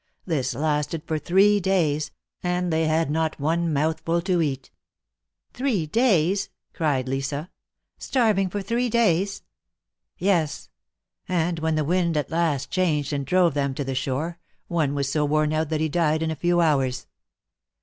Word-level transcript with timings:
This 0.25 0.55
lasted 0.55 1.03
for 1.05 1.19
three 1.19 1.59
days, 1.59 2.09
and 2.41 2.73
they 2.73 2.85
had 2.87 3.11
not 3.11 3.39
one 3.39 3.71
mouthful 3.71 4.19
to 4.21 4.41
eat 4.41 4.71
I 4.73 4.77
Three 5.59 5.85
days!" 5.85 6.49
cried 6.73 7.07
Lisa. 7.07 7.51
Starving 7.99 8.49
for 8.49 8.63
three 8.63 8.89
days!" 8.89 9.43
"Yes, 10.17 10.71
and 11.29 11.59
when 11.59 11.75
the 11.75 11.85
wind 11.85 12.17
at 12.17 12.31
last 12.31 12.71
changed 12.71 13.13
and 13.13 13.27
drove, 13.27 13.53
them 13.53 13.75
to 13.75 13.83
the 13.83 13.93
shore, 13.93 14.39
one 14.67 14.95
was 14.95 15.11
so 15.11 15.23
worn 15.23 15.53
out 15.53 15.69
that 15.69 15.81
he 15.81 15.87
died 15.87 16.23
in 16.23 16.31
a 16.31 16.35
few 16.35 16.61
hours. 16.61 17.05